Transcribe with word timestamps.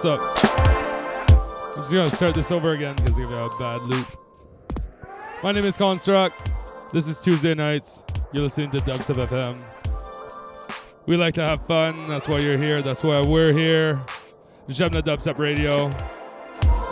What's 0.00 0.06
up? 0.06 0.20
I'm 1.76 1.82
just 1.82 1.92
gonna 1.92 2.06
start 2.06 2.32
this 2.32 2.52
over 2.52 2.70
again 2.70 2.94
because 2.94 3.16
we 3.16 3.24
have 3.24 3.32
a 3.32 3.48
bad 3.58 3.80
loop. 3.82 4.06
My 5.42 5.50
name 5.50 5.64
is 5.64 5.76
Construct. 5.76 6.52
This 6.92 7.08
is 7.08 7.18
Tuesday 7.18 7.52
nights. 7.52 8.04
You're 8.32 8.44
listening 8.44 8.70
to 8.70 8.78
Dubstep 8.78 9.28
FM. 9.28 9.60
We 11.06 11.16
like 11.16 11.34
to 11.34 11.44
have 11.44 11.66
fun. 11.66 12.08
That's 12.08 12.28
why 12.28 12.38
you're 12.38 12.58
here. 12.58 12.80
That's 12.80 13.02
why 13.02 13.20
we're 13.22 13.52
here. 13.52 14.00
Jemna 14.68 15.02
Dubstep 15.02 15.36
Radio. 15.40 15.86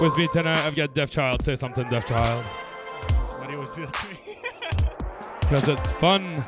With 0.01 0.19
me 0.19 0.27
tonight, 0.33 0.59
I've 0.67 0.75
got 0.75 0.93
Deaf 0.93 1.09
Child. 1.09 1.45
Say 1.45 1.55
something, 1.55 1.89
Deaf 1.89 2.07
Child. 2.07 2.49
What 2.49 3.47
do 3.47 3.53
you 3.53 3.61
always 3.61 3.77
do 3.77 3.87
that 3.87 3.95
to 3.95 4.09
me? 4.09 4.39
Because 5.49 5.69
it's 5.69 5.93
fun. 5.93 6.43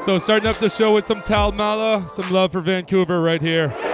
So, 0.00 0.16
starting 0.16 0.48
up 0.48 0.56
the 0.56 0.70
show 0.70 0.94
with 0.94 1.06
some 1.06 1.20
Taal 1.20 1.52
Mala, 1.52 2.00
some 2.08 2.32
love 2.32 2.52
for 2.52 2.62
Vancouver 2.62 3.20
right 3.20 3.42
here. 3.42 3.85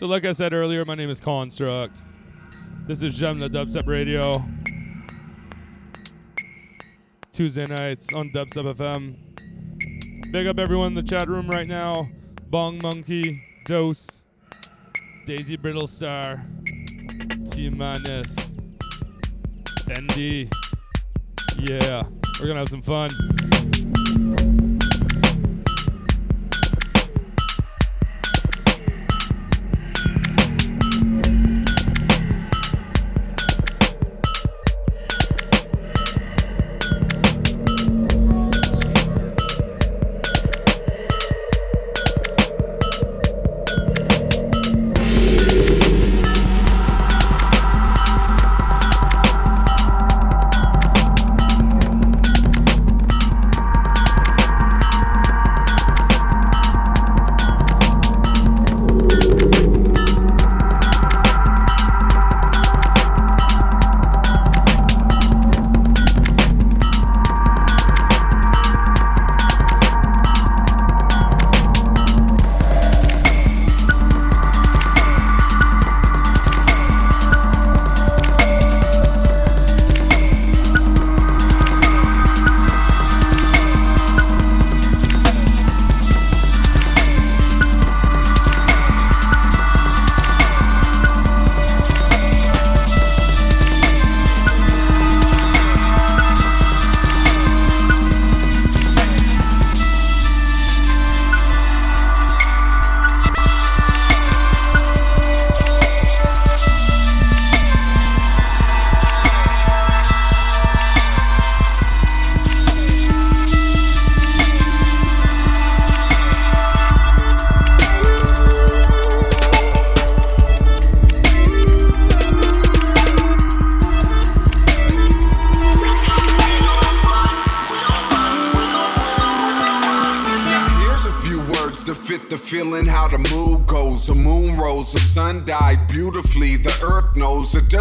So, 0.00 0.06
like 0.06 0.24
I 0.24 0.32
said 0.32 0.54
earlier, 0.54 0.82
my 0.86 0.94
name 0.94 1.10
is 1.10 1.20
Construct. 1.20 2.02
This 2.86 3.02
is 3.02 3.12
Gem 3.12 3.36
the 3.36 3.50
Dubstep 3.50 3.86
Radio. 3.86 4.42
Tuesday 7.34 7.66
nights 7.66 8.10
on 8.14 8.30
Dubstep 8.30 8.78
FM. 8.78 10.32
Big 10.32 10.46
up 10.46 10.58
everyone 10.58 10.86
in 10.86 10.94
the 10.94 11.02
chat 11.02 11.28
room 11.28 11.50
right 11.50 11.68
now. 11.68 12.08
Bong 12.48 12.78
Monkey, 12.82 13.42
Dose, 13.66 14.22
Daisy 15.26 15.58
Brittlestar, 15.58 16.46
T 17.52 17.68
Minus, 17.68 18.34
ND. 19.86 20.48
Yeah, 21.58 22.04
we're 22.40 22.46
gonna 22.46 22.60
have 22.60 22.70
some 22.70 22.80
fun. 22.80 23.10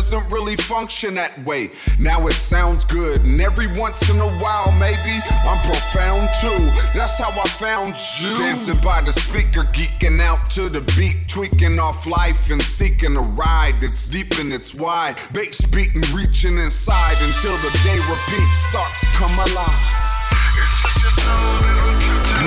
Doesn't 0.09 0.31
really 0.31 0.55
function 0.55 1.13
that 1.13 1.37
way. 1.45 1.69
Now 1.99 2.25
it 2.25 2.33
sounds 2.33 2.83
good, 2.83 3.21
and 3.21 3.39
every 3.39 3.67
once 3.77 4.09
in 4.09 4.15
a 4.15 4.29
while, 4.41 4.71
maybe 4.79 5.15
I'm 5.45 5.59
profound 5.69 6.27
too. 6.41 6.65
That's 6.97 7.19
how 7.19 7.29
I 7.29 7.45
found 7.61 7.93
you. 8.19 8.35
Dancing 8.35 8.81
by 8.81 9.01
the 9.01 9.13
speaker, 9.13 9.69
geeking 9.69 10.19
out 10.19 10.49
to 10.51 10.67
the 10.67 10.81
beat, 10.97 11.27
tweaking 11.27 11.77
off 11.77 12.07
life 12.07 12.49
and 12.49 12.59
seeking 12.59 13.17
a 13.17 13.21
ride 13.21 13.75
that's 13.81 14.07
deep 14.07 14.39
and 14.39 14.51
it's 14.51 14.73
wide. 14.73 15.21
Bass 15.31 15.61
beating, 15.67 16.01
reaching 16.15 16.57
inside 16.57 17.21
until 17.21 17.57
the 17.57 17.69
day 17.83 17.99
repeats, 18.09 18.63
thoughts 18.71 19.05
come 19.13 19.37
alive. 19.37 19.85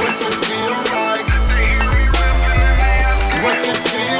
What's 0.03 0.21
it 0.27 0.35
feel 0.35 0.75
like? 0.91 1.29
What's 3.45 3.69
it 3.69 3.77
feel 3.89 4.12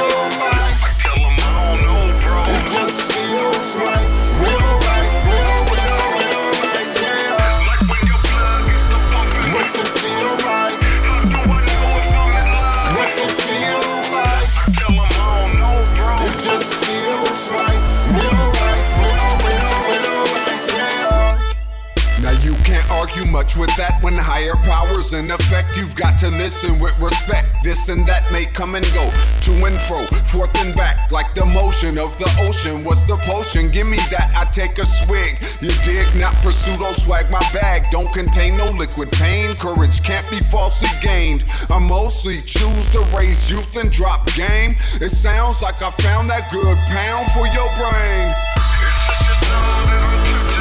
much 23.33 23.57
with 23.57 23.75
that 23.77 23.97
when 24.03 24.13
higher 24.13 24.53
powers 24.61 25.15
in 25.15 25.31
effect. 25.31 25.75
You've 25.75 25.95
got 25.95 26.19
to 26.19 26.29
listen 26.29 26.79
with 26.79 26.93
respect. 26.99 27.49
This 27.63 27.89
and 27.89 28.05
that 28.05 28.31
may 28.31 28.45
come 28.45 28.75
and 28.75 28.85
go, 28.93 29.09
to 29.41 29.51
and 29.65 29.81
fro, 29.81 30.05
forth 30.29 30.53
and 30.61 30.75
back, 30.75 31.11
like 31.11 31.33
the 31.33 31.43
motion 31.43 31.97
of 31.97 32.15
the 32.19 32.29
ocean. 32.45 32.83
What's 32.83 33.05
the 33.05 33.17
potion? 33.25 33.71
Give 33.71 33.87
me 33.87 33.97
that, 34.13 34.29
I 34.37 34.45
take 34.51 34.77
a 34.77 34.85
swig. 34.85 35.41
You 35.65 35.73
dig? 35.81 36.05
Not 36.15 36.35
for 36.45 36.51
pseudo 36.51 36.93
swag. 36.93 37.31
My 37.31 37.41
bag 37.51 37.89
don't 37.89 38.11
contain 38.13 38.55
no 38.55 38.69
liquid 38.69 39.11
pain. 39.11 39.55
Courage 39.55 40.03
can't 40.03 40.29
be 40.29 40.37
falsely 40.37 40.93
gained. 41.01 41.43
I 41.71 41.79
mostly 41.79 42.37
choose 42.37 42.85
to 42.93 43.01
raise 43.17 43.49
youth 43.49 43.75
and 43.81 43.91
drop 43.91 44.29
game. 44.35 44.77
It 45.01 45.09
sounds 45.09 45.63
like 45.63 45.81
I 45.81 45.89
found 46.05 46.29
that 46.29 46.45
good 46.53 46.77
pound 46.93 47.25
for 47.33 47.49
your 47.49 47.69
brain. 47.81 48.29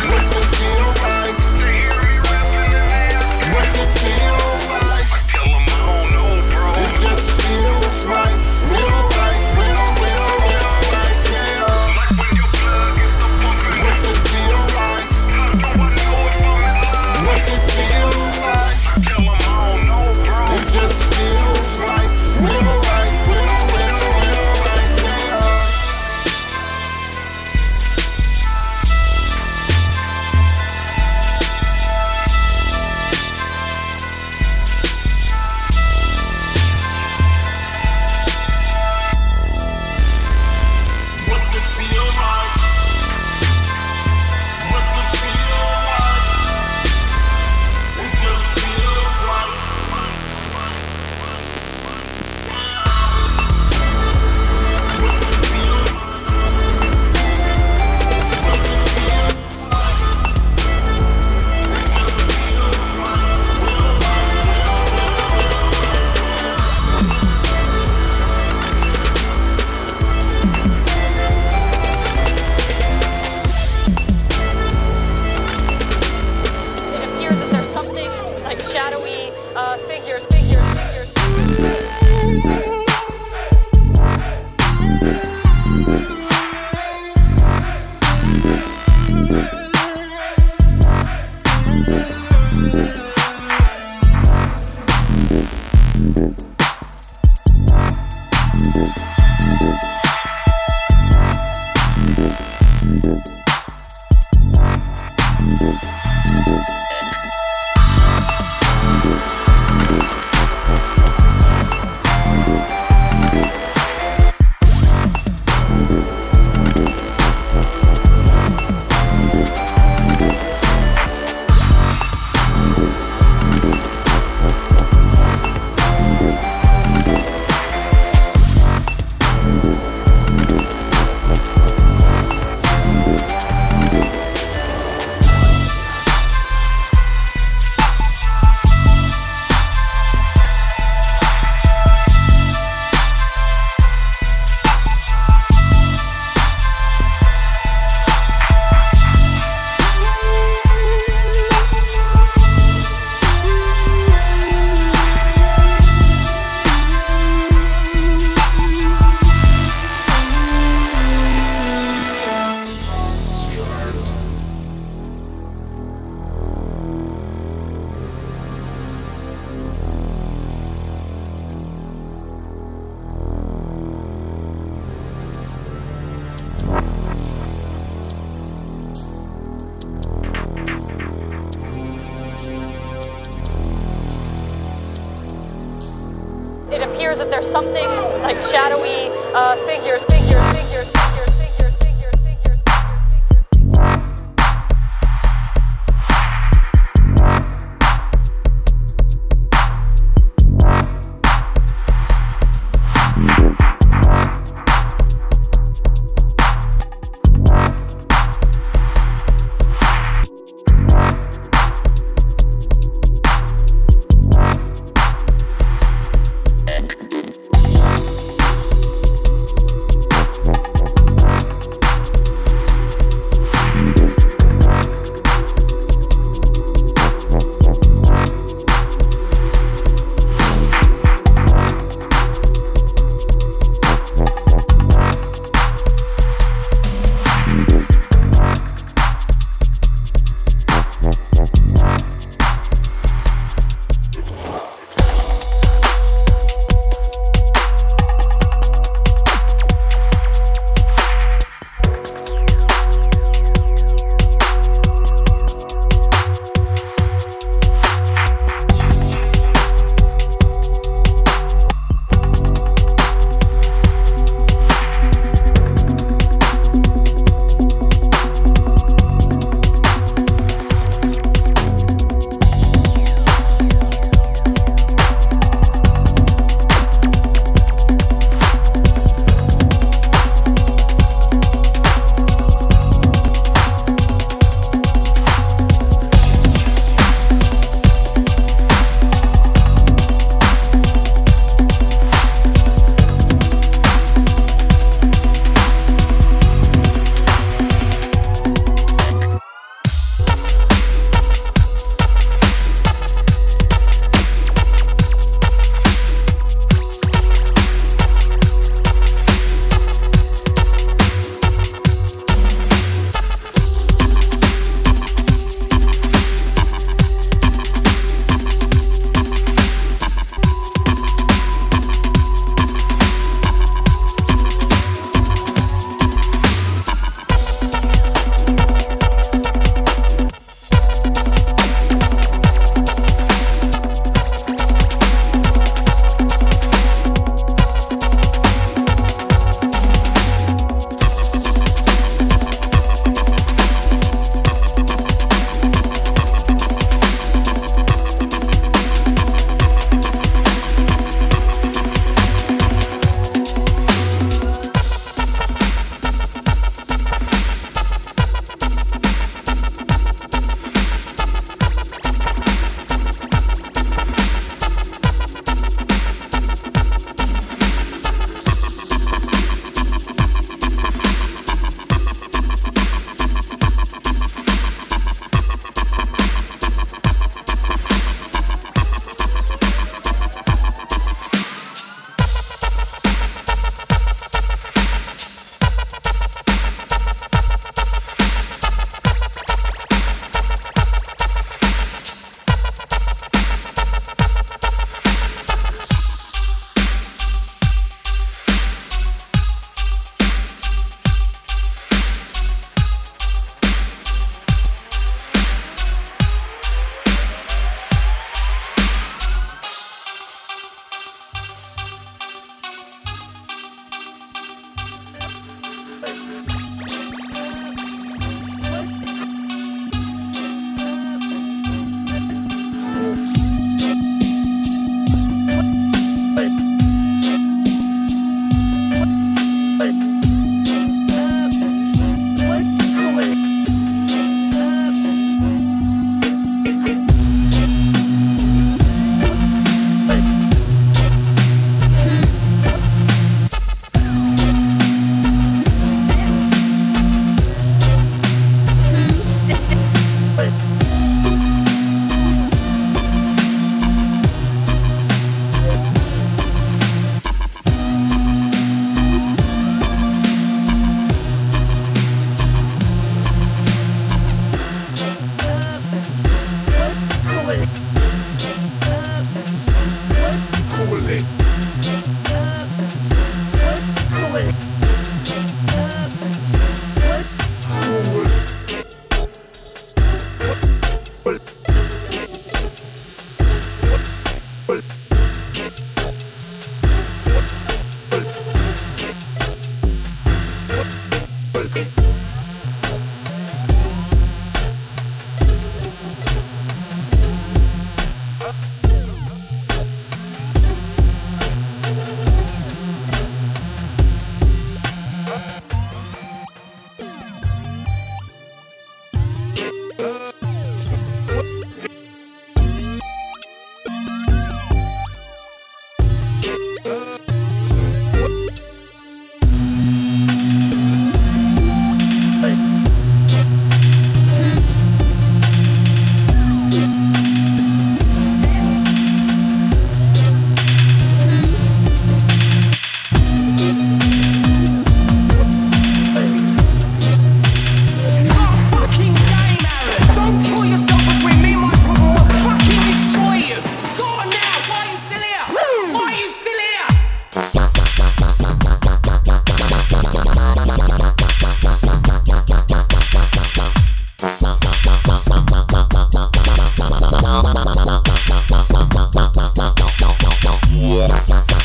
What's 0.09 0.37
it 0.37 1.12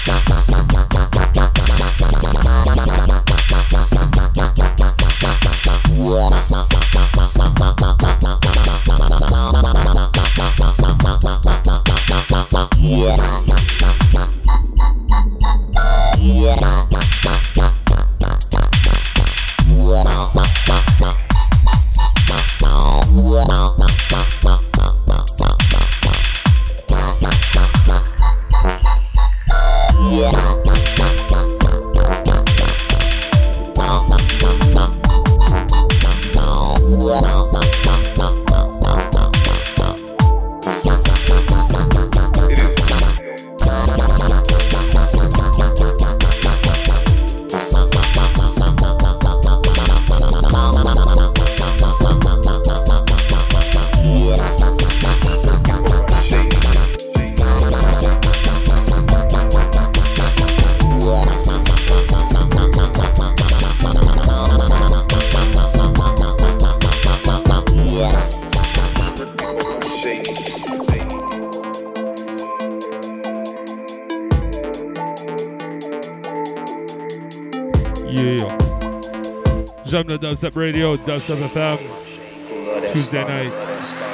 Like? 0.07 0.46
Dubstep 80.37 80.55
Radio, 80.55 80.95
Dubstep 80.95 81.37
FM, 81.49 82.91
Tuesday 82.91 83.23
nights. 83.23 84.06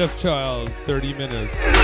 Deaf 0.00 0.18
Child, 0.18 0.70
30 0.86 1.12
minutes. 1.12 1.79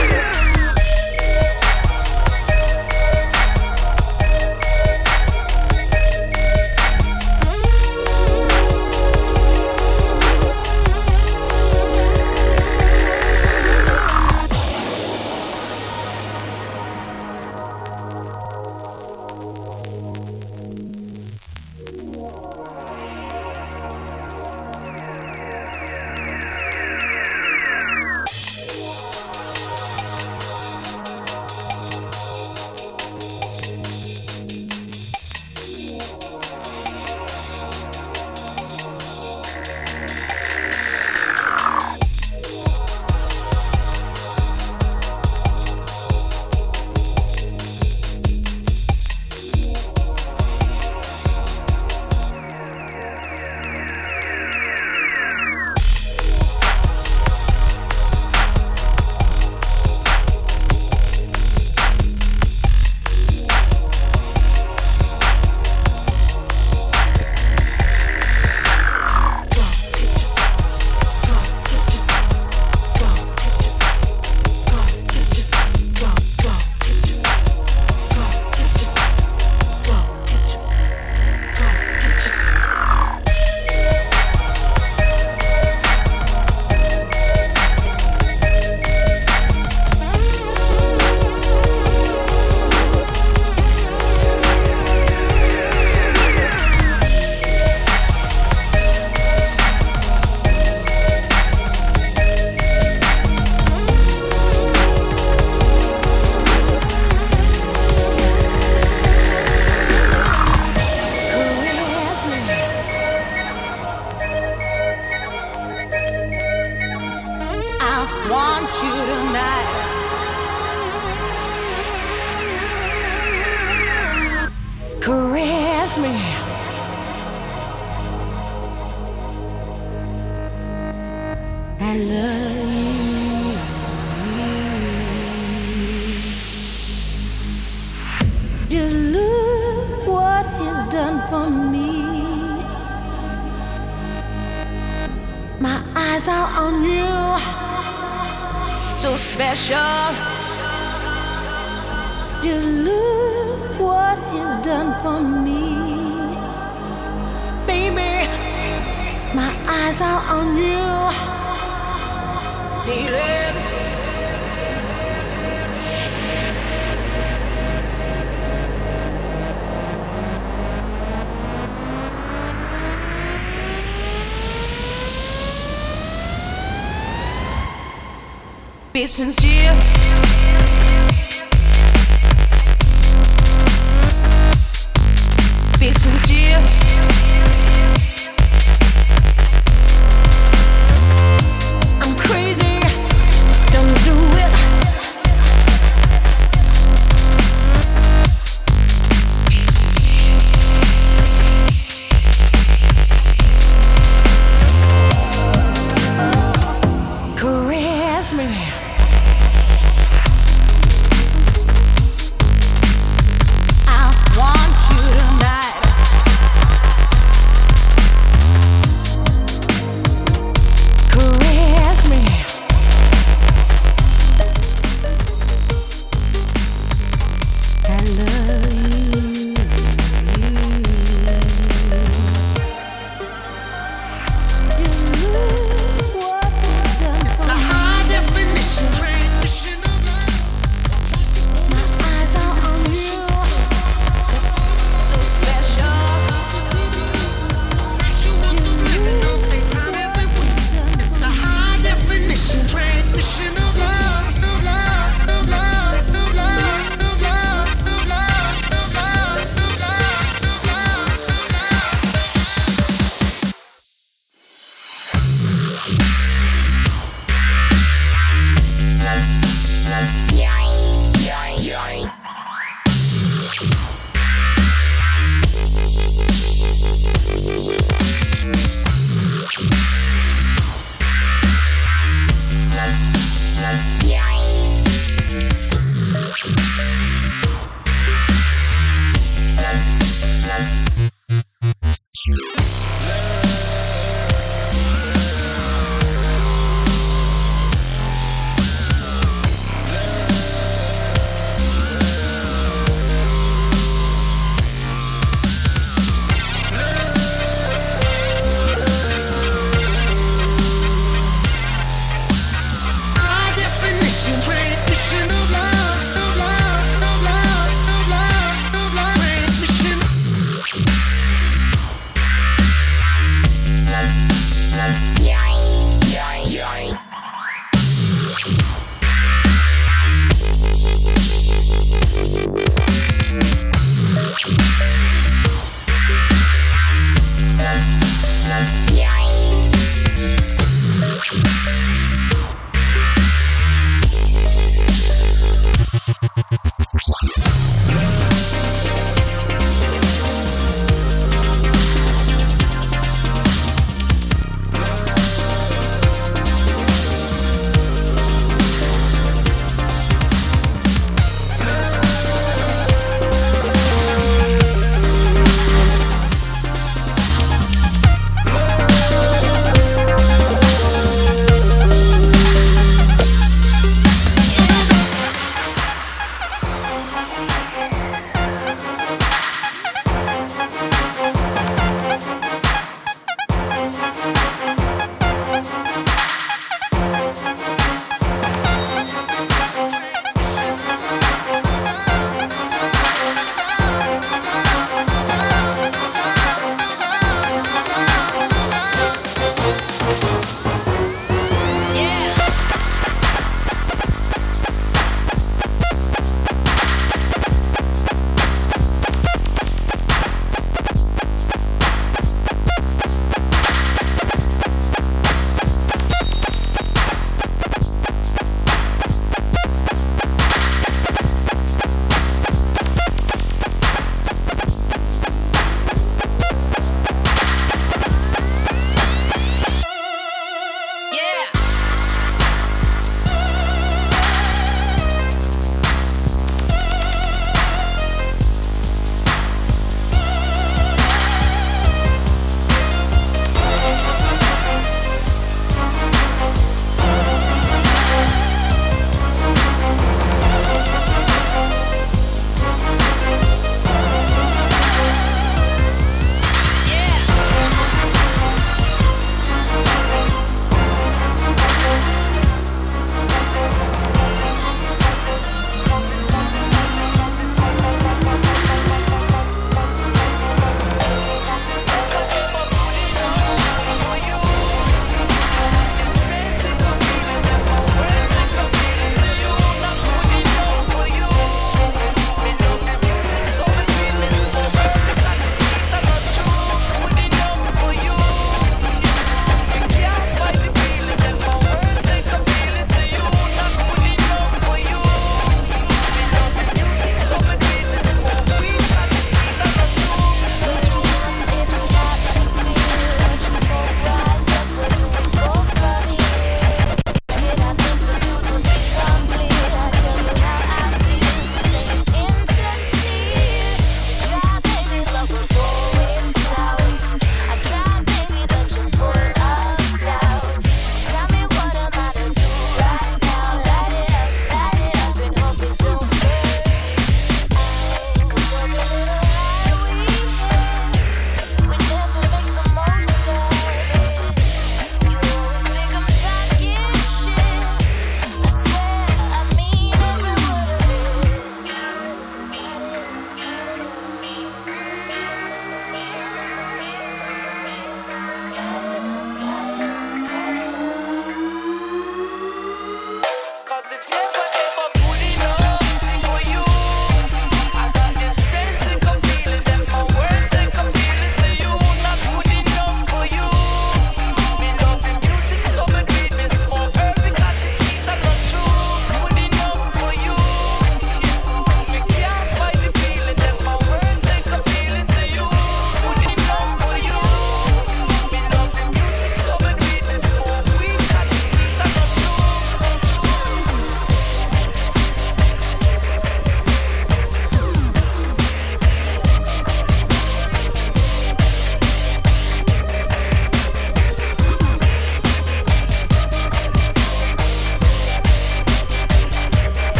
Be 179.18 179.33
sincere. 179.33 179.65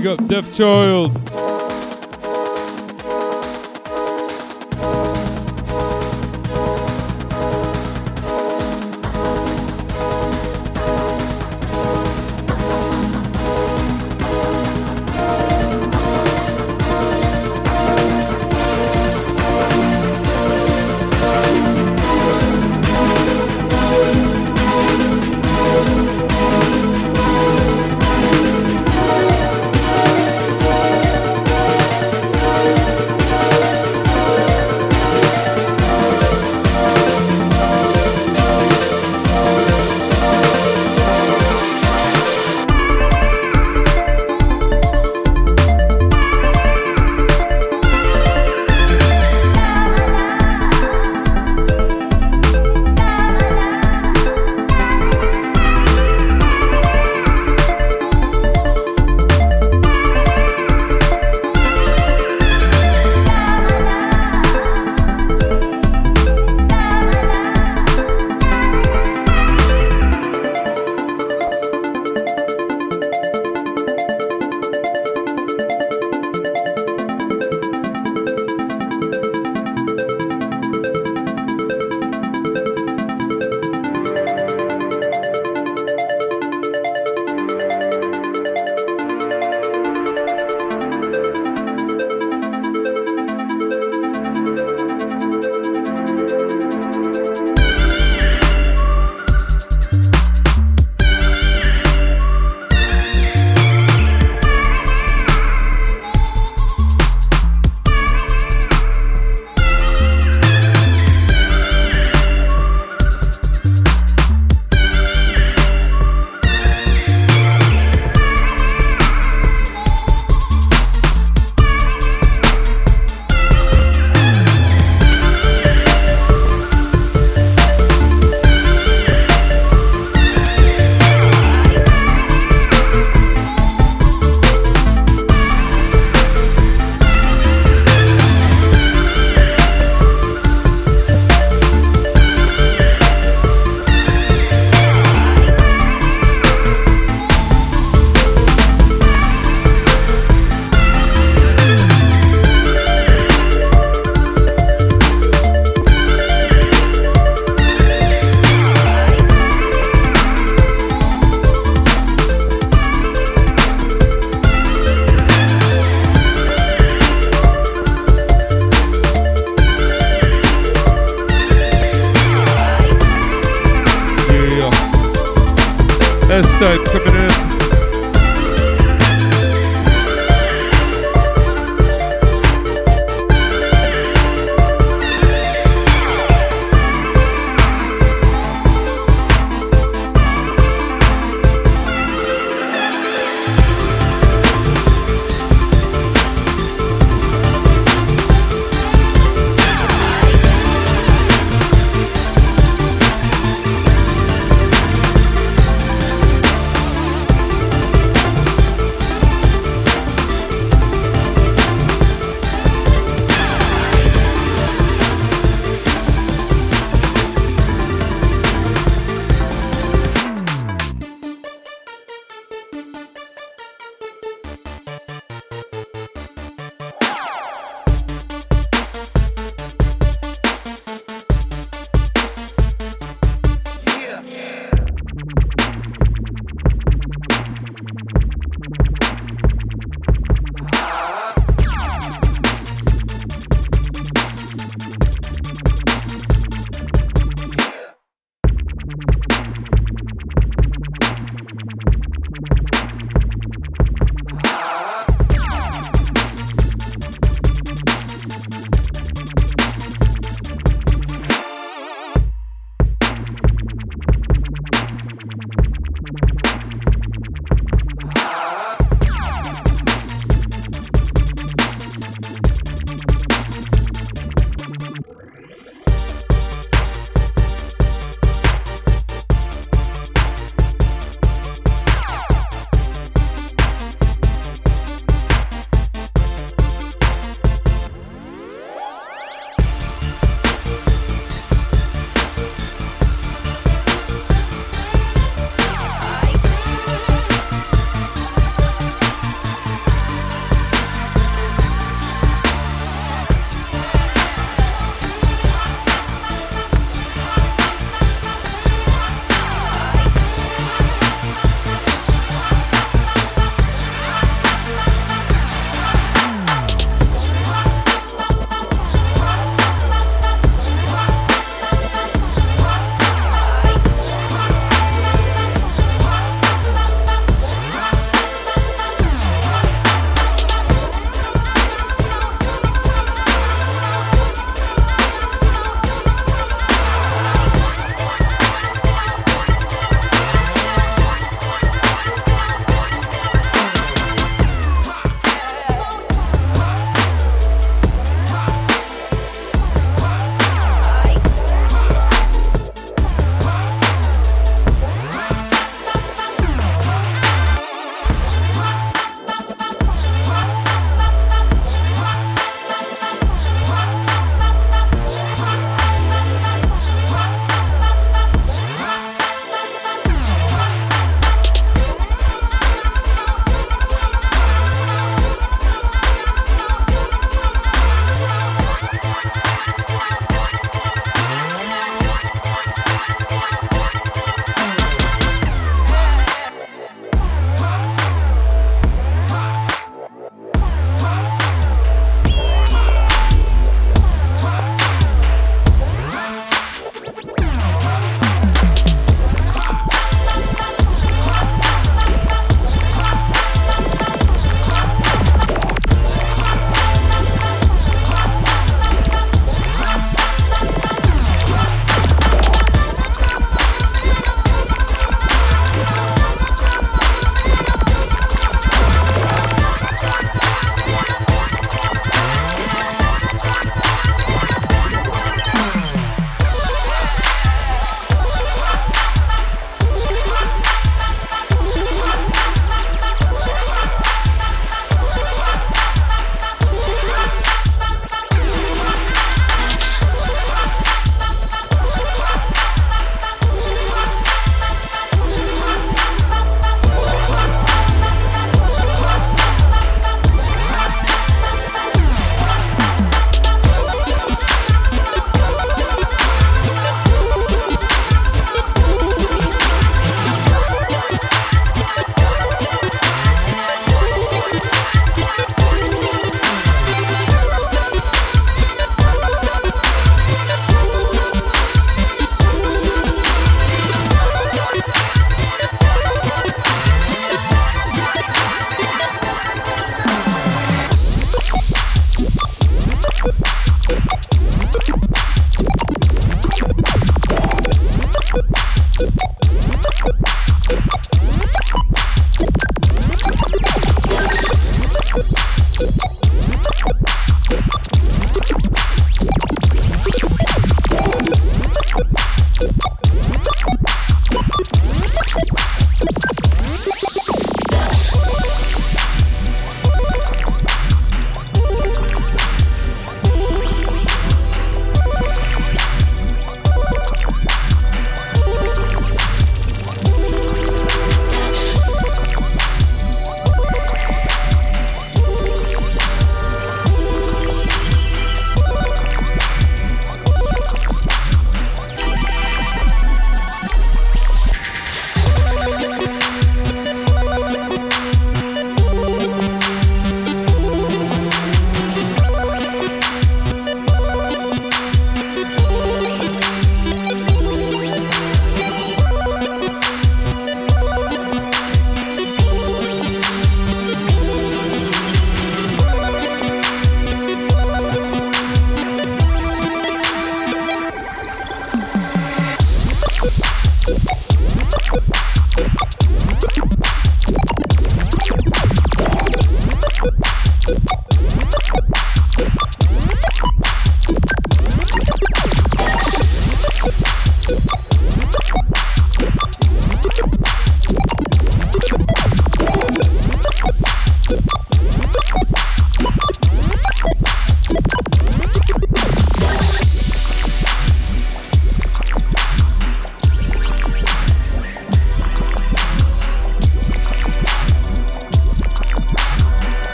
Big 0.00 0.06
up 0.06 0.26
Deaf 0.28 0.56
Child. 0.56 1.29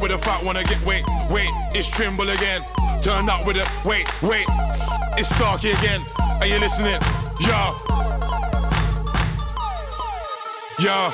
With 0.00 0.12
a 0.12 0.18
fat 0.18 0.42
one 0.44 0.56
again. 0.56 0.78
Wait, 0.86 1.04
wait, 1.30 1.50
it's 1.74 1.90
Trimble 1.90 2.28
again. 2.30 2.62
Turn 3.02 3.28
up 3.28 3.46
with 3.46 3.56
a 3.56 3.88
wait, 3.88 4.08
wait. 4.22 4.46
It's 5.18 5.28
Starkey 5.28 5.70
again. 5.72 6.00
Are 6.40 6.46
you 6.46 6.58
listening? 6.58 6.98
Yeah. 7.40 7.74
Yeah, 10.78 11.12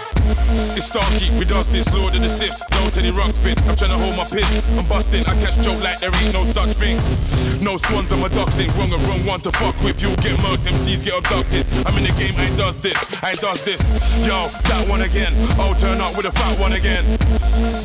it's 0.77 0.87
Starkey, 0.87 1.31
we 1.39 1.45
does 1.45 1.69
this, 1.69 1.93
Lord 1.93 2.15
of 2.15 2.23
the 2.23 2.29
Sifs. 2.29 2.65
Don't 2.79 2.97
any 2.99 3.11
rug 3.11 3.33
spin, 3.33 3.59
I'm 3.69 3.77
trying 3.77 3.91
to 3.91 3.99
hold 3.99 4.17
my 4.17 4.25
piss. 4.25 4.49
I'm 4.79 4.87
busting, 4.87 5.25
I 5.27 5.35
catch 5.41 5.59
Joe 5.65 5.77
like 5.83 6.01
there 6.01 6.15
ain't 6.23 6.33
no 6.33 6.45
such 6.45 6.71
thing. 6.77 6.97
No 7.63 7.77
swans, 7.77 8.13
I'm 8.13 8.23
a 8.25 8.29
duckling. 8.29 8.69
Wrong 8.77 8.93
and 8.93 9.03
wrong 9.09 9.25
one 9.27 9.41
to 9.41 9.53
fuck 9.53 9.77
with. 9.83 10.01
You'll 10.01 10.17
get 10.17 10.39
murked, 10.45 10.67
MCs 10.69 11.05
get 11.05 11.17
abducted. 11.19 11.67
I'm 11.87 11.97
in 11.97 12.05
the 12.05 12.15
game, 12.19 12.35
I 12.37 12.47
does 12.57 12.81
this, 12.81 12.97
I 13.23 13.31
ain't 13.31 13.41
does 13.41 13.63
this. 13.65 13.81
Yo, 14.27 14.49
that 14.69 14.87
one 14.89 15.03
again. 15.03 15.33
I'll 15.59 15.75
turn 15.75 16.01
up 16.01 16.17
with 16.17 16.27
a 16.27 16.33
fat 16.33 16.59
one 16.59 16.73
again. 16.73 17.05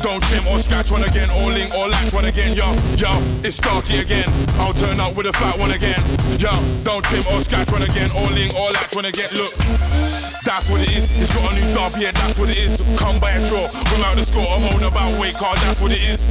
Don't 0.02 0.22
trim 0.24 0.46
or 0.48 0.58
scratch 0.58 0.90
one 0.90 1.04
again, 1.04 1.30
or 1.30 1.50
link 1.50 1.74
or 1.74 1.88
latch 1.88 2.12
one 2.12 2.26
again. 2.26 2.56
Yo, 2.56 2.68
yo, 2.96 3.12
it's 3.42 3.56
Starkey 3.56 3.98
again. 3.98 4.28
I'll 4.58 4.74
turn 4.74 5.00
up 5.00 5.16
with 5.16 5.26
a 5.26 5.32
fat 5.32 5.58
one 5.58 5.72
again. 5.72 6.02
Yo, 6.38 6.52
don't 6.84 7.04
trim 7.04 7.24
or 7.32 7.40
scratch 7.40 7.72
one 7.72 7.82
again, 7.82 8.10
or 8.12 8.28
link 8.32 8.54
or 8.54 8.70
latch 8.70 8.94
one 8.94 9.06
again. 9.06 9.30
Look, 9.32 9.54
that's 10.44 10.68
what 10.68 10.80
it 10.82 10.90
is. 10.90 11.10
It's 11.20 11.32
got 11.34 11.50
a 11.50 11.54
new 11.54 11.74
dub, 11.74 11.92
yeah, 11.98 12.12
that's 12.12 12.31
what 12.38 12.50
it 12.50 12.58
is. 12.58 12.80
Come 12.96 13.18
by 13.18 13.32
a 13.32 13.46
draw, 13.48 13.66
out 14.04 14.16
the 14.16 14.24
score. 14.24 14.46
I'm 14.46 14.62
on 14.74 14.82
about 14.82 15.18
weight 15.20 15.34
card, 15.34 15.58
that's 15.58 15.80
what 15.80 15.92
it 15.92 16.02
is. 16.02 16.28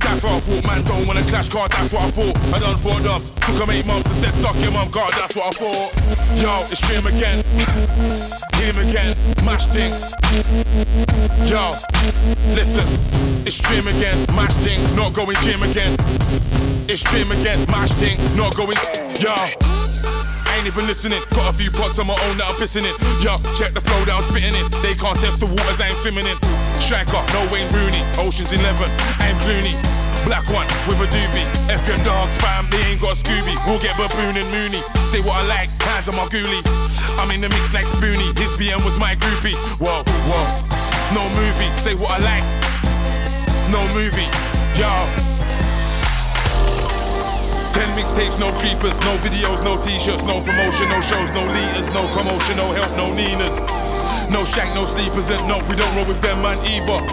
That's 0.00 0.22
what 0.22 0.32
I 0.32 0.40
thought, 0.40 0.66
man. 0.66 0.84
Don't 0.84 1.06
wanna 1.06 1.22
clash 1.22 1.48
card, 1.48 1.70
that's 1.72 1.92
what 1.92 2.02
I 2.02 2.10
thought. 2.10 2.36
I 2.54 2.58
done 2.58 2.76
four 2.76 2.98
dubs, 3.00 3.30
took 3.30 3.68
eight 3.68 3.86
months 3.86 4.08
and 4.08 4.16
said, 4.16 4.32
suck 4.40 4.56
your 4.62 4.72
mum 4.72 4.90
card, 4.90 5.12
that's 5.12 5.36
what 5.36 5.46
I 5.46 5.58
thought. 5.58 5.90
Yo, 6.40 6.66
it's 6.70 6.82
stream 6.82 7.06
again. 7.06 7.44
Him 8.56 8.78
again, 8.78 9.16
mash 9.44 9.66
ting. 9.66 9.92
Yo, 11.46 11.76
listen, 12.54 12.86
it's 13.46 13.56
stream 13.56 13.86
again, 13.86 14.24
mash 14.34 14.54
ting, 14.64 14.80
not 14.96 15.14
going 15.14 15.36
gym 15.42 15.62
again. 15.62 15.96
It's 16.88 17.00
stream 17.00 17.30
again, 17.32 17.64
mash 17.70 17.92
ting, 17.98 18.16
not 18.36 18.56
going. 18.56 18.78
Yo 19.20 19.75
ain't 20.66 20.74
even 20.74 20.86
listening. 20.86 21.22
Got 21.30 21.54
a 21.54 21.56
few 21.56 21.70
pots 21.70 21.98
on 21.98 22.06
my 22.10 22.18
own 22.26 22.34
that 22.42 22.50
I'm 22.50 22.58
pissing 22.58 22.82
in. 22.82 22.94
Yo, 23.22 23.38
check 23.54 23.70
the 23.70 23.82
flow 23.82 24.02
down, 24.02 24.22
spitting 24.22 24.54
it. 24.54 24.66
They 24.82 24.98
can't 24.98 25.14
test 25.22 25.38
the 25.38 25.46
waters, 25.46 25.78
I 25.78 25.94
ain't 25.94 26.00
swimming 26.02 26.26
in. 26.26 26.36
Striker, 26.82 27.22
no 27.34 27.40
Wayne 27.54 27.70
Rooney. 27.70 28.02
Ocean's 28.18 28.50
11, 28.50 28.66
I'm 29.22 29.36
Clooney. 29.46 29.78
Black 30.26 30.42
one 30.50 30.66
with 30.90 30.98
a 30.98 31.08
doobie. 31.14 31.46
F 31.70 31.86
your 31.86 31.98
dogs, 32.02 32.34
fam, 32.42 32.66
they 32.70 32.82
ain't 32.90 33.00
got 33.00 33.14
Scooby. 33.14 33.54
We'll 33.66 33.78
get 33.78 33.94
baboon 33.94 34.34
and 34.34 34.48
Mooney. 34.50 34.82
Say 35.06 35.22
what 35.22 35.38
I 35.38 35.46
like, 35.46 35.70
hands 35.86 36.10
on 36.10 36.18
my 36.18 36.26
ghoulies. 36.26 36.66
I'm 37.22 37.30
in 37.30 37.38
the 37.38 37.50
mix 37.50 37.70
like 37.70 37.86
Spoonie. 37.86 38.34
His 38.34 38.50
BM 38.58 38.82
was 38.82 38.98
my 38.98 39.14
groupie. 39.22 39.54
Whoa, 39.78 40.02
whoa. 40.26 40.46
No 41.14 41.22
movie, 41.38 41.70
say 41.78 41.94
what 41.94 42.10
I 42.10 42.18
like. 42.26 42.46
No 43.70 43.78
movie, 43.94 44.26
yo. 44.74 45.35
Ten 47.76 47.92
mixtapes, 47.92 48.40
no 48.40 48.48
creepers, 48.56 48.96
no 49.04 49.20
videos, 49.20 49.60
no 49.60 49.76
t-shirts, 49.76 50.24
no 50.24 50.40
promotion, 50.40 50.88
no 50.88 51.00
shows, 51.04 51.28
no 51.36 51.44
leaders, 51.44 51.92
no 51.92 52.08
commotion, 52.16 52.56
no 52.56 52.72
help, 52.72 52.96
no 52.96 53.12
Ninas. 53.12 53.60
No 54.32 54.48
shank, 54.48 54.72
no 54.74 54.86
sleepers, 54.88 55.28
and 55.28 55.44
no, 55.46 55.60
we 55.68 55.76
don't 55.76 55.92
roll 55.94 56.08
with 56.08 56.24
them 56.24 56.40
man 56.40 56.56
either. 56.64 57.04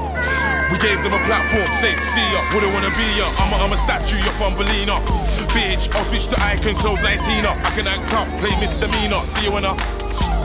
We 0.72 0.80
gave 0.80 1.04
them 1.04 1.12
a 1.12 1.22
platform, 1.28 1.68
say, 1.76 1.92
see 2.08 2.24
ya, 2.32 2.40
wouldn't 2.56 2.72
wanna 2.72 2.96
be 2.96 3.04
ya. 3.20 3.28
I'm 3.44 3.52
a, 3.52 3.58
I'm 3.60 3.74
a 3.74 3.78
statue, 3.78 4.16
you're 4.24 4.38
from 4.40 4.56
Belina. 4.56 5.04
Bitch, 5.52 5.92
I'll 6.00 6.08
switch 6.08 6.32
to 6.32 6.40
icon, 6.40 6.76
close 6.80 7.04
like 7.04 7.20
Tina. 7.28 7.52
I 7.52 7.70
can 7.76 7.86
act 7.86 8.08
up, 8.16 8.32
play 8.40 8.56
misdemeanor. 8.64 9.20
See 9.28 9.44
you 9.46 9.52
when 9.52 9.66
I 9.66 9.76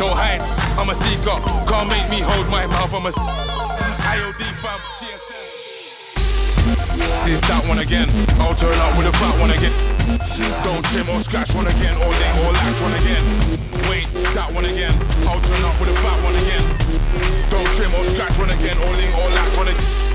don't 0.03 0.19
hide, 0.19 0.43
I'm 0.74 0.90
a 0.90 0.97
seeker. 0.99 1.39
Can't 1.70 1.89
make 1.89 2.11
me 2.11 2.27
hold 2.27 2.51
my 2.51 2.66
mouth, 2.66 2.90
I'm 2.90 3.07
a 3.07 3.12
IOD 3.15 4.43
fam, 4.59 4.81
CSM. 4.99 5.28
It's 7.28 7.40
that 7.49 7.65
one 7.69 7.78
again. 7.78 8.09
I'll 8.40 8.55
turn 8.55 8.77
up 8.78 8.97
with 8.97 9.07
a 9.07 9.12
fat 9.12 9.35
one 9.40 9.51
again. 9.51 9.73
Don't 10.65 10.85
trim 10.86 11.09
or 11.09 11.20
scratch 11.20 11.55
one 11.55 11.66
again, 11.66 11.97
or 11.97 12.09
link 12.09 12.35
or 12.45 12.53
latch 12.53 12.81
one 12.81 12.95
again. 13.01 13.24
Wait, 13.89 14.07
that 14.35 14.51
one 14.53 14.65
again. 14.65 14.93
I'll 15.28 15.40
turn 15.40 15.62
up 15.65 15.77
with 15.81 15.90
a 15.90 15.97
fat 16.01 16.19
one 16.24 16.36
again. 16.36 16.65
Don't 17.51 17.69
trim 17.77 17.95
or 17.95 18.05
scratch 18.05 18.39
one 18.39 18.51
again, 18.51 18.77
or 18.78 18.90
link 18.97 19.12
or 19.16 19.28
latch 19.31 19.57
one 19.57 19.69
again. 19.69 20.07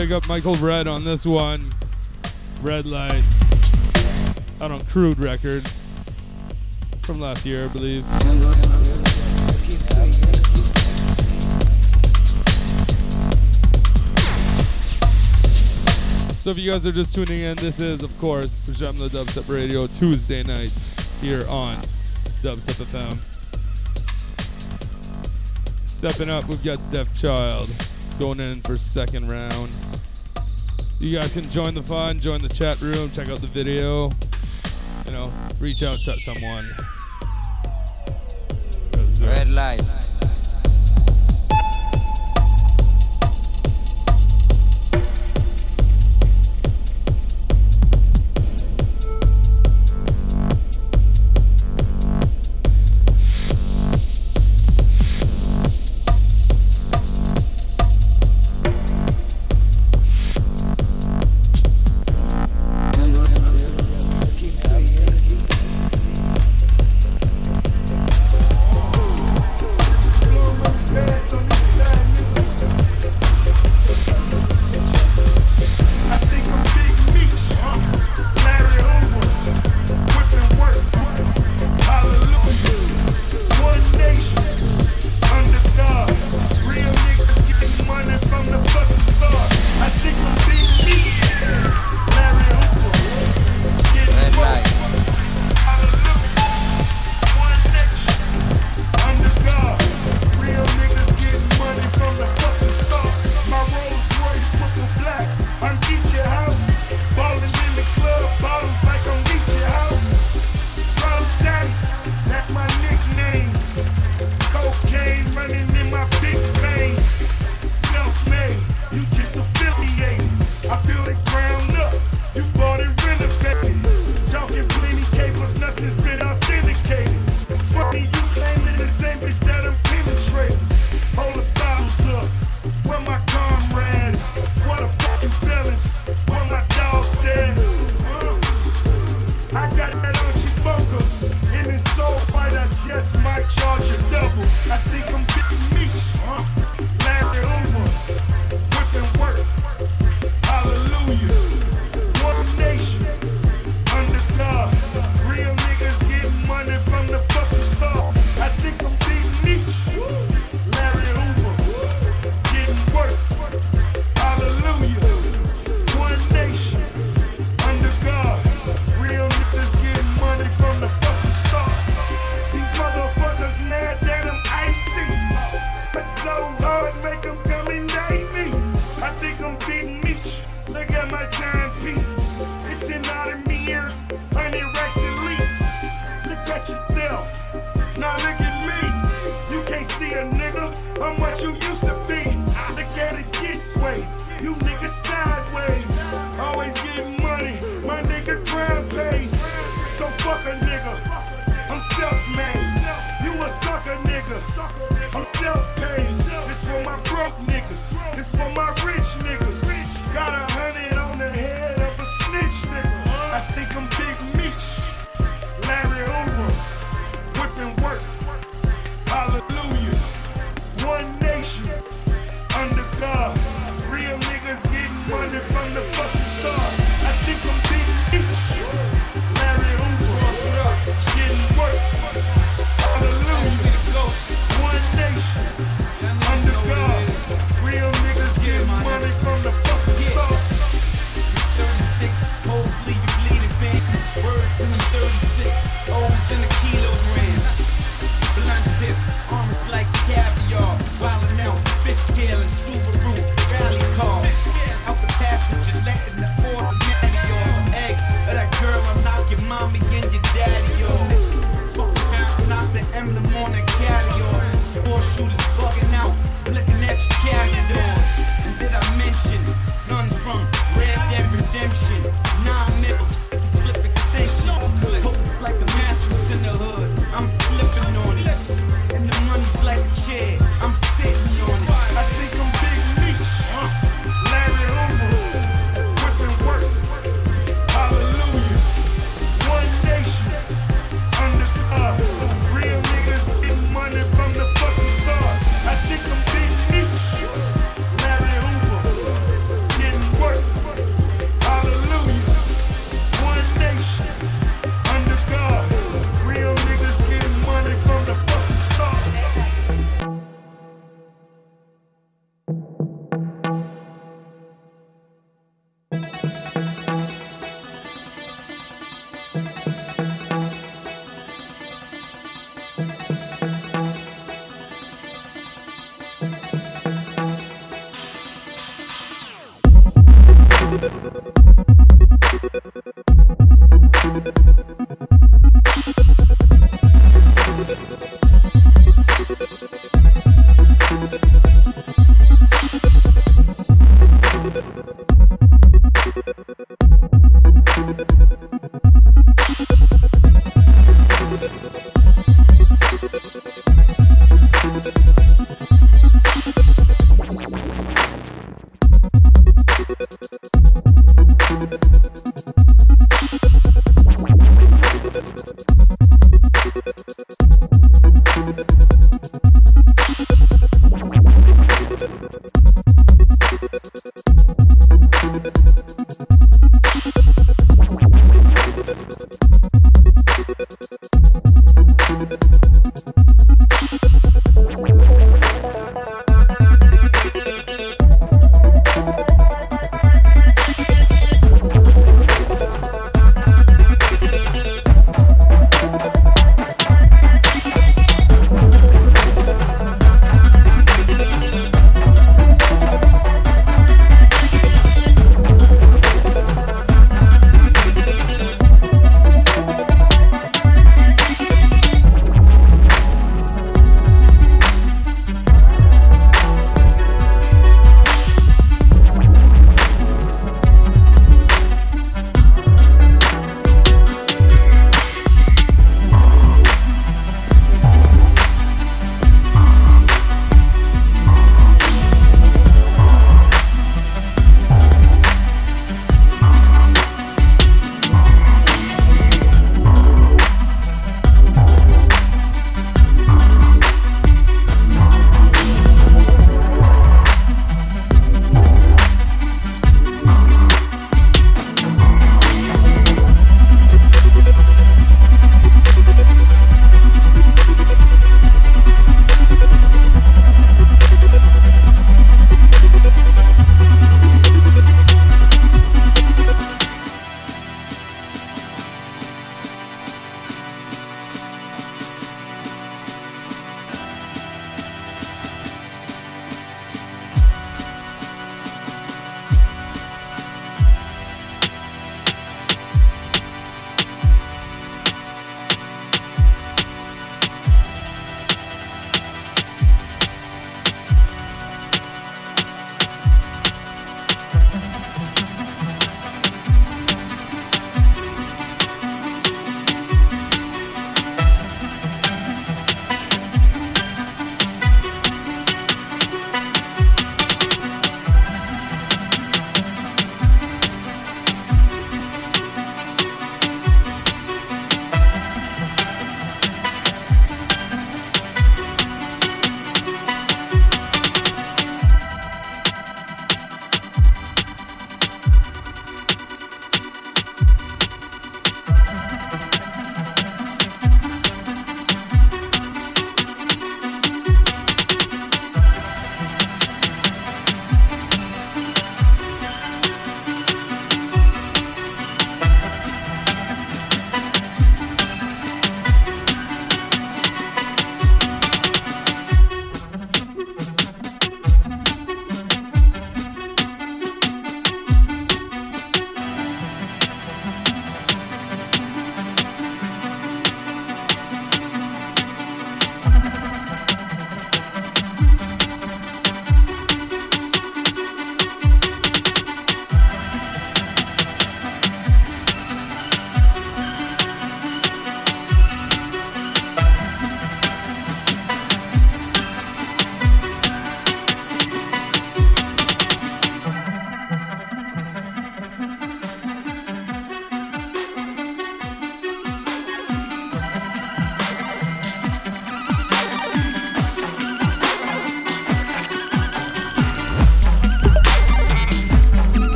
big 0.00 0.12
up 0.12 0.26
Michael 0.28 0.54
Red 0.54 0.88
on 0.88 1.04
this 1.04 1.26
one. 1.26 1.62
Red 2.62 2.86
Light. 2.86 3.22
Out 4.62 4.72
on 4.72 4.82
Crude 4.86 5.18
Records. 5.18 5.78
From 7.02 7.20
last 7.20 7.44
year, 7.44 7.66
I 7.66 7.68
believe. 7.68 8.02
So 16.38 16.48
if 16.48 16.56
you 16.56 16.72
guys 16.72 16.86
are 16.86 16.92
just 16.92 17.14
tuning 17.14 17.40
in, 17.40 17.56
this 17.56 17.78
is, 17.78 18.02
of 18.02 18.18
course, 18.18 18.70
Pajamla 18.70 19.10
Dubstep 19.10 19.52
Radio 19.52 19.86
Tuesday 19.86 20.42
nights 20.42 21.20
here 21.20 21.46
on 21.46 21.76
Dubstep 22.40 22.82
FM. 22.86 23.18
Stepping 25.86 26.30
up, 26.30 26.48
we've 26.48 26.64
got 26.64 26.78
Deaf 26.90 27.14
Child 27.14 27.68
going 28.18 28.40
in 28.40 28.62
for 28.62 28.78
second 28.78 29.30
round. 29.30 29.70
You 31.00 31.18
guys 31.18 31.32
can 31.32 31.44
join 31.44 31.72
the 31.72 31.82
fun, 31.82 32.18
join 32.18 32.42
the 32.42 32.48
chat 32.48 32.78
room, 32.82 33.10
check 33.10 33.30
out 33.30 33.38
the 33.38 33.46
video. 33.46 34.10
You 35.06 35.12
know, 35.12 35.32
reach 35.58 35.82
out 35.82 35.98
to 36.04 36.20
someone. 36.20 36.76
Red 39.18 39.48
light. 39.48 39.89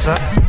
Shit, 0.00 0.39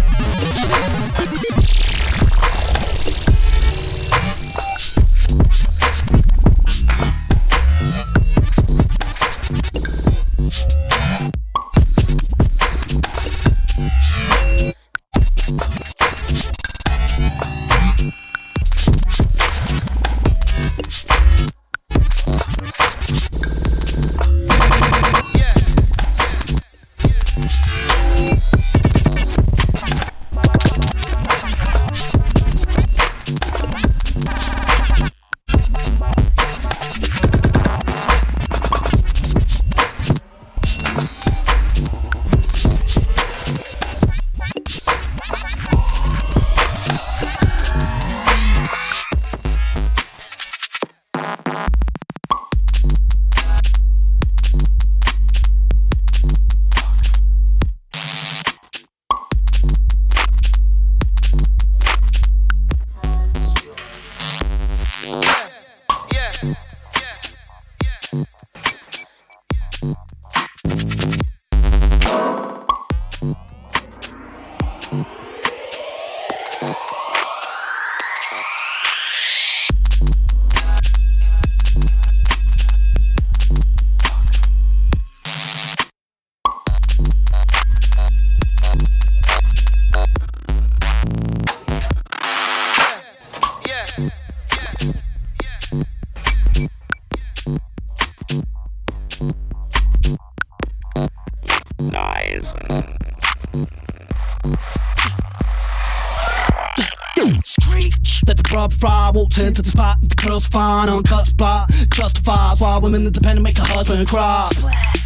walked 109.31 109.47
into 109.47 109.61
the 109.61 109.69
spot, 109.69 109.97
the 110.01 110.15
girl's 110.15 110.47
fine, 110.47 110.89
on 110.89 111.03
cut 111.03 111.25
spot, 111.25 111.69
justifies 111.93 112.59
why 112.59 112.77
women 112.77 113.05
independent 113.05 113.43
make 113.43 113.57
a 113.57 113.61
husband 113.61 114.07
cry. 114.07 114.49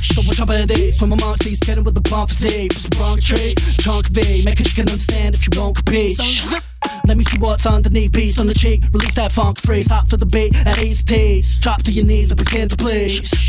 So 0.01 0.21
we're 0.27 0.33
jumping 0.33 0.67
these 0.67 0.99
from 0.99 1.13
amongst 1.13 1.43
these, 1.43 1.59
kidding 1.59 1.83
with 1.83 1.95
the 1.95 2.01
bump 2.01 2.29
fatigue, 2.29 2.73
push 2.73 2.83
the 2.83 2.97
wrong 2.97 3.17
tree, 3.19 3.53
chunk 3.79 4.07
V, 4.07 4.43
make 4.45 4.59
it 4.59 4.67
you 4.67 4.75
can 4.83 4.89
understand 4.89 5.35
if 5.35 5.45
you 5.45 5.59
won't 5.59 5.75
compete. 5.75 6.17
Let 7.07 7.17
me 7.17 7.23
see 7.23 7.39
what's 7.39 7.65
underneath, 7.65 8.13
beast 8.13 8.39
on 8.39 8.47
the 8.47 8.53
cheek, 8.53 8.83
release 8.93 9.13
that 9.15 9.31
funk 9.31 9.59
free, 9.59 9.83
stop 9.83 10.07
to 10.09 10.17
the 10.17 10.25
beat, 10.25 10.55
at 10.65 10.81
ease 10.81 11.03
tease, 11.03 11.59
drop 11.59 11.83
to 11.83 11.91
your 11.91 12.05
knees 12.05 12.31
and 12.31 12.39
begin 12.39 12.69
to 12.69 12.75
please. 12.75 13.44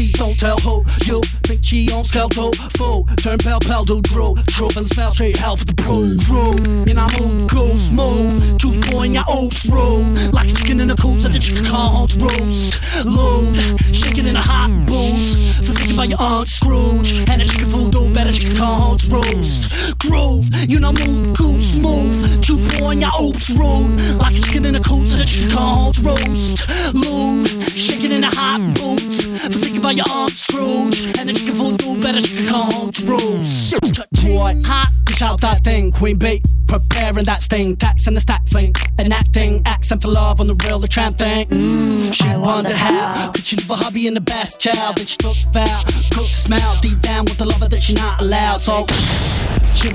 She 0.00 0.12
don't 0.12 0.38
tell 0.38 0.56
who 0.60 0.82
you 1.04 1.20
think 1.44 1.62
she 1.62 1.92
on 1.92 2.04
skeletal 2.04 2.54
fool. 2.78 3.06
Turn 3.18 3.36
pale, 3.36 3.60
pale, 3.60 3.84
do 3.84 4.00
drool. 4.00 4.34
Truth 4.48 4.78
and 4.78 4.86
smell 4.86 5.10
straight 5.10 5.36
hell 5.36 5.58
for 5.58 5.66
the 5.66 5.74
brew. 5.74 6.16
Drew, 6.16 6.56
and 6.88 6.98
I 6.98 7.04
move, 7.20 7.46
go 7.46 7.66
smooth. 7.76 8.58
Juice 8.58 8.78
pouring 8.88 9.12
your 9.12 9.24
oops 9.28 9.68
through. 9.68 10.04
Like 10.32 10.48
a 10.48 10.54
chicken 10.54 10.80
in 10.80 10.90
a 10.90 10.96
coop, 10.96 11.18
so 11.18 11.28
the 11.28 11.38
chicken 11.38 11.66
can't 11.66 12.16
roast. 12.16 12.80
Load, 13.04 13.60
shaking 13.94 14.26
in 14.26 14.36
a 14.36 14.40
hot 14.40 14.72
boots. 14.86 15.60
Forsaken 15.66 15.96
by 15.96 16.04
your 16.04 16.18
aunt 16.18 16.48
Scrooge. 16.48 17.20
And 17.28 17.42
a 17.42 17.44
chicken 17.44 17.68
food 17.68 17.92
do 17.92 18.08
better, 18.14 18.32
chicken 18.32 18.56
can't 18.56 19.04
roast. 19.12 19.98
Groove, 19.98 20.48
you 20.66 20.80
know, 20.80 20.92
move, 20.92 21.36
goose 21.36 21.76
smooth. 21.76 22.40
Juice 22.40 22.64
pouring 22.78 23.02
your 23.02 23.12
oops 23.20 23.52
through. 23.52 23.92
Like 24.16 24.34
a 24.34 24.40
chicken 24.40 24.64
in 24.64 24.76
a 24.76 24.80
coop, 24.80 25.04
so 25.04 25.18
the 25.18 25.26
chicken 25.26 25.50
can't 25.50 25.98
roast. 26.00 26.64
Load, 26.96 27.44
shaking 27.76 28.12
in 28.12 28.24
a 28.24 28.30
hot 28.32 28.64
boots. 28.80 29.09
By 29.82 29.92
your 29.92 30.04
aunt 30.10 30.32
Scrooge. 30.32 31.14
Chicken 31.14 31.54
food 31.54 31.78
do 31.78 32.00
better, 32.00 32.20
she 32.20 32.46
can't 32.46 33.08
roast. 33.08 33.80
Boy, 34.24 34.54
hot, 34.64 34.88
push 35.06 35.22
out 35.22 35.40
that 35.40 35.64
thing. 35.64 35.90
Queen 35.92 36.18
bee, 36.18 36.42
preparing 36.66 37.24
that 37.24 37.40
sting. 37.40 37.76
Tax 37.76 38.06
and 38.06 38.14
the 38.16 38.20
stack 38.20 38.46
thing. 38.46 38.74
Enacting 38.98 39.62
accent 39.64 40.02
for 40.02 40.08
love 40.08 40.40
on 40.40 40.48
the 40.48 40.54
real, 40.66 40.78
the 40.78 40.88
tramp 40.88 41.16
thing. 41.16 41.46
Mm, 41.48 42.12
she 42.12 42.36
wondered 42.36 42.76
how 42.76 43.30
could 43.32 43.46
she 43.46 43.56
leave 43.56 43.70
a 43.70 43.76
hubby 43.76 44.06
in 44.06 44.14
the 44.14 44.20
best 44.20 44.60
child. 44.60 44.96
Then 44.96 45.06
she 45.06 45.16
took 45.16 45.36
vow, 45.52 45.82
cooked 46.12 46.28
the 46.28 46.40
smell 46.46 46.76
deep 46.82 47.00
down 47.00 47.24
with 47.24 47.38
the 47.38 47.46
lover 47.46 47.68
that 47.68 47.82
she 47.82 47.94
not 47.94 48.20
allowed. 48.20 48.60
So. 48.60 48.86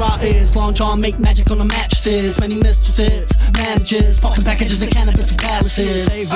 Our 0.02 0.24
ears, 0.26 0.56
long 0.56 0.74
John 0.74 1.00
make 1.00 1.20
magic 1.20 1.52
on 1.52 1.60
the 1.60 1.66
mattresses. 1.66 2.40
Many 2.40 2.56
mistresses, 2.56 3.32
managers, 3.54 4.20
fucking 4.20 4.44
packages 4.44 4.82
of 4.82 4.90
cannabis 4.90 5.30
and 5.30 5.40
palaces. 5.40 6.32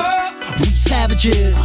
We 0.59 0.65
savages. 0.75 1.55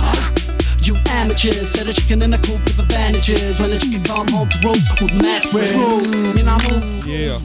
You 0.84 0.94
amateurs, 1.08 1.70
set 1.70 1.88
a 1.88 1.94
chicken 1.94 2.20
in 2.20 2.34
a 2.34 2.38
coop 2.38 2.62
with 2.62 2.78
advantages. 2.78 3.58
When 3.58 3.70
the 3.70 3.78
chicken 3.78 4.02
come 4.04 4.28
home 4.28 4.50
to 4.50 4.68
roast 4.68 5.00
with 5.00 5.14
mass 5.20 5.54
ribs. 5.54 6.10
And 6.10 6.46
I 6.46 6.58
move, 6.68 7.06
Yeah. 7.06 7.38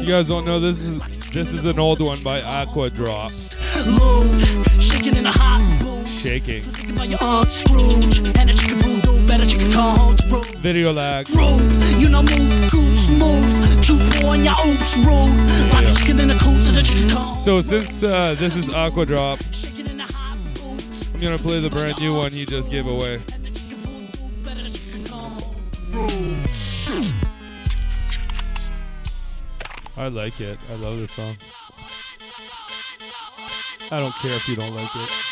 You 0.00 0.06
guys 0.08 0.26
don't 0.26 0.44
know 0.44 0.58
this 0.58 0.80
is 0.80 1.00
this 1.30 1.52
is 1.52 1.64
an 1.66 1.78
old 1.78 2.00
one 2.00 2.20
by 2.24 2.40
Aqua 2.42 2.90
Drop. 2.90 3.30
shaking 4.80 5.14
in 5.14 5.26
a 5.26 5.30
hot 5.30 5.62
boot. 5.78 6.08
Shaking. 6.18 6.64
By 6.96 7.04
your 7.04 7.18
aunt 7.22 7.48
Scrooge. 7.48 8.18
And 8.36 8.48
the 8.48 8.54
chicken 8.58 8.78
food 8.78 9.02
do 9.02 9.26
better, 9.28 9.46
chicken 9.46 9.70
come 9.70 9.96
home 9.96 10.16
to 10.16 10.26
roast. 10.34 10.54
Video 10.56 10.92
lag. 10.92 11.26
Groove, 11.26 12.00
you 12.00 12.08
know 12.08 12.22
move, 12.22 12.70
goose 12.72 13.08
move. 13.10 13.84
Truth 13.84 14.24
on 14.24 14.42
your 14.42 14.54
oops 14.66 14.96
rude. 14.96 15.70
Like 15.70 15.86
a 15.86 15.94
chicken 15.94 16.18
in 16.18 16.30
a 16.30 16.38
coop 16.40 16.58
so 16.60 16.72
the 16.72 16.82
chicken 16.82 17.08
So 17.44 17.62
since 17.62 18.02
uh, 18.02 18.34
this 18.36 18.56
is 18.56 18.68
Aqua 18.74 19.06
Drop, 19.06 19.38
I'm 21.18 21.24
gonna 21.24 21.36
play 21.36 21.58
the 21.58 21.68
brand 21.68 21.98
new 21.98 22.14
one 22.14 22.30
he 22.30 22.46
just 22.46 22.70
gave 22.70 22.86
away. 22.86 23.20
I 29.96 30.06
like 30.06 30.40
it. 30.40 30.60
I 30.70 30.74
love 30.76 30.96
this 30.96 31.10
song. 31.10 31.36
I 33.90 33.98
don't 33.98 34.14
care 34.14 34.36
if 34.36 34.48
you 34.48 34.54
don't 34.54 34.72
like 34.72 34.94
it. 34.94 35.27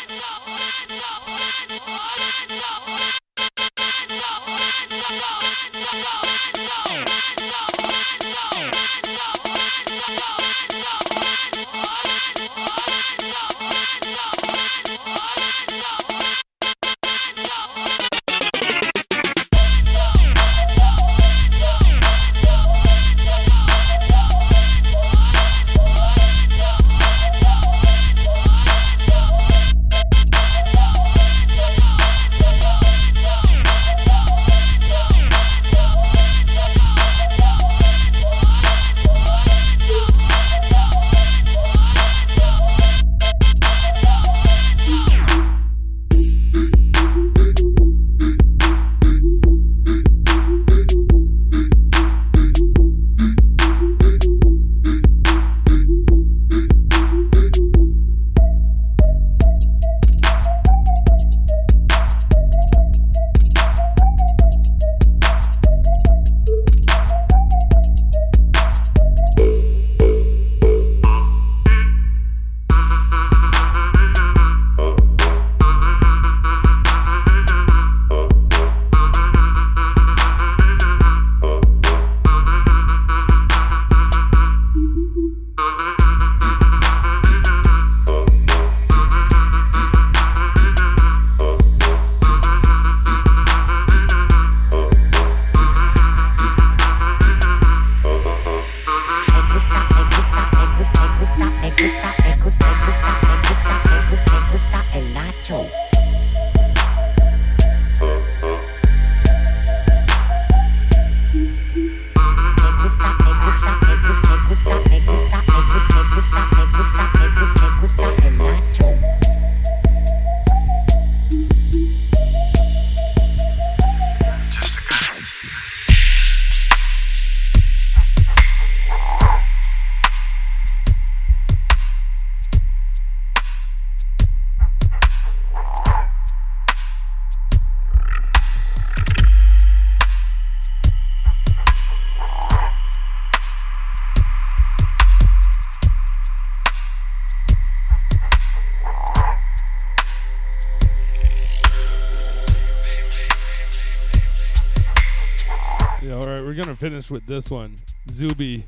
Gonna 156.79 156.91
finish 156.91 157.09
with 157.09 157.25
this 157.25 157.49
one, 157.49 157.77
Zoobi. 158.07 158.63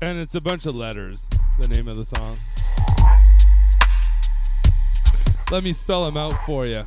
And 0.00 0.18
it's 0.18 0.36
a 0.36 0.40
bunch 0.40 0.66
of 0.66 0.76
letters, 0.76 1.26
the 1.58 1.66
name 1.66 1.88
of 1.88 1.96
the 1.96 2.04
song. 2.04 2.36
Let 5.50 5.64
me 5.64 5.72
spell 5.72 6.04
them 6.04 6.16
out 6.16 6.34
for 6.46 6.66
you. 6.66 6.84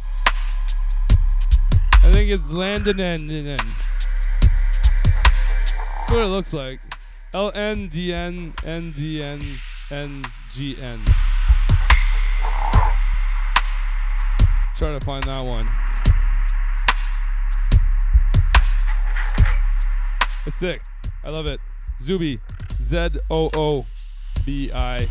I 2.03 2.11
think 2.13 2.31
it's 2.31 2.53
Landon 2.53 3.01
and 3.01 3.29
That's 3.49 3.81
what 6.11 6.21
it 6.21 6.27
looks 6.27 6.53
like. 6.53 6.79
L 7.33 7.51
N 7.53 7.89
D 7.89 8.13
N 8.13 8.53
N 8.63 8.93
D 8.95 9.21
N 9.21 9.41
N 9.89 10.23
G 10.51 10.77
N. 10.79 11.03
Try 14.77 14.97
to 14.97 14.99
find 15.01 15.23
that 15.23 15.41
one. 15.41 15.67
Sick. 20.61 20.83
I 21.23 21.31
love 21.31 21.47
it. 21.47 21.59
Zoobi. 21.99 22.39
Z 22.79 23.19
O 23.31 23.49
O 23.55 23.87
B 24.45 24.71
I. 24.71 25.09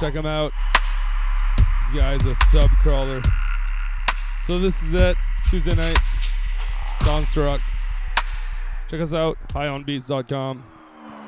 Check 0.00 0.14
him 0.14 0.26
out. 0.26 0.50
This 1.56 2.00
guy's 2.00 2.26
a 2.26 2.34
sub 2.50 2.68
crawler. 2.82 3.20
So 4.42 4.58
this 4.58 4.82
is 4.82 4.94
it. 4.94 5.16
Tuesday 5.50 5.76
nights. 5.76 6.16
Construct. 6.98 7.72
Check 8.88 9.00
us 9.00 9.14
out. 9.14 9.38
HighOnBeats.com. 9.50 10.64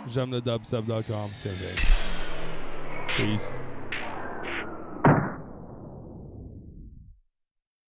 JemTheDubSub.com. 0.09 1.31
Same 1.36 1.59
thing. 1.59 1.77
Peace. 3.16 3.61